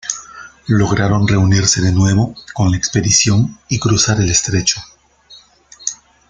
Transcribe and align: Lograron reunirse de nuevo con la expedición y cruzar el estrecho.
Lograron 0.65 1.27
reunirse 1.27 1.79
de 1.79 1.91
nuevo 1.91 2.33
con 2.55 2.71
la 2.71 2.77
expedición 2.77 3.59
y 3.69 3.77
cruzar 3.77 4.19
el 4.19 4.31
estrecho. 4.31 4.81